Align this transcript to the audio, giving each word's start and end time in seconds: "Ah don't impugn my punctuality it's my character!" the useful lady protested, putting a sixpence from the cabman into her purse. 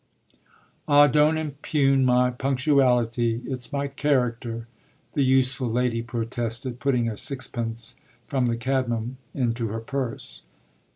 "Ah 0.87 1.05
don't 1.05 1.37
impugn 1.37 2.03
my 2.03 2.31
punctuality 2.31 3.43
it's 3.45 3.71
my 3.71 3.87
character!" 3.87 4.67
the 5.13 5.21
useful 5.23 5.69
lady 5.69 6.01
protested, 6.01 6.79
putting 6.79 7.07
a 7.07 7.15
sixpence 7.15 7.97
from 8.25 8.47
the 8.47 8.57
cabman 8.57 9.17
into 9.35 9.67
her 9.67 9.79
purse. 9.79 10.41